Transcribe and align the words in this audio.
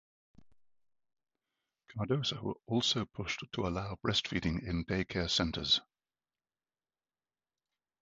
Cardoso 1.91 2.55
also 2.65 3.05
pushed 3.05 3.43
to 3.53 3.67
allow 3.67 3.99
breastfeeding 4.03 4.63
in 4.67 4.83
daycare 4.85 5.29
centers. 5.29 5.79